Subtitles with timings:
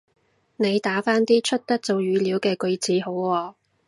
[0.55, 3.53] 你打返啲出得做語料嘅句子好喎